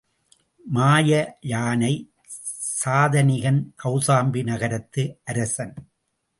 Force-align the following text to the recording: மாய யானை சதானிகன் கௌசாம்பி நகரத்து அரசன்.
மாய 0.65 1.11
யானை 1.51 1.91
சதானிகன் 2.79 3.61
கௌசாம்பி 3.83 4.43
நகரத்து 4.43 5.03
அரசன். 5.23 5.73